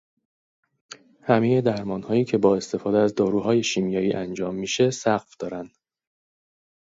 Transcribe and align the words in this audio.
همهِ 1.21 1.61
درمانهایی 1.61 2.25
که 2.25 2.37
با 2.37 2.55
استفاده 2.55 2.97
از 2.97 3.15
داروهای 3.15 3.63
شیمیایی 3.63 4.13
انجام 4.13 4.55
میشه 4.55 4.91
سَقف 4.91 5.35
دارن 5.39 5.69